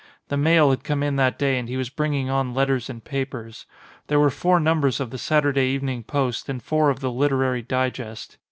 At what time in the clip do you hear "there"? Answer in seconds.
4.07-4.19